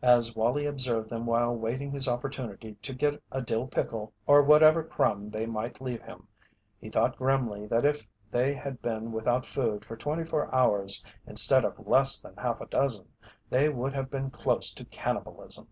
As 0.00 0.34
Wallie 0.34 0.64
observed 0.64 1.10
them 1.10 1.26
while 1.26 1.54
waiting 1.54 1.90
his 1.90 2.08
opportunity 2.08 2.76
to 2.76 2.94
get 2.94 3.22
a 3.30 3.42
dill 3.42 3.66
pickle 3.66 4.14
or 4.26 4.40
whatever 4.42 4.82
crumb 4.82 5.28
they 5.28 5.44
might 5.44 5.82
leave 5.82 6.00
him, 6.00 6.26
he 6.78 6.88
thought 6.88 7.18
grimly 7.18 7.66
that 7.66 7.84
if 7.84 8.08
they 8.30 8.54
had 8.54 8.80
been 8.80 9.12
without 9.12 9.44
food 9.44 9.84
for 9.84 9.94
twenty 9.94 10.24
four 10.24 10.48
hours 10.54 11.04
instead 11.26 11.62
of 11.62 11.86
less 11.86 12.18
than 12.22 12.34
half 12.38 12.62
a 12.62 12.66
dozen, 12.66 13.12
they 13.50 13.68
would 13.68 13.92
have 13.92 14.10
been 14.10 14.30
close 14.30 14.72
to 14.72 14.86
cannibalism. 14.86 15.68